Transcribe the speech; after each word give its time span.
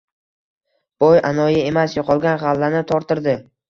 Boy 1.05 1.21
anoyi 1.31 1.63
emas 1.69 1.97
yo‘qolgan 2.01 2.43
g‘allani 2.49 2.87
toptirdi. 2.95 3.43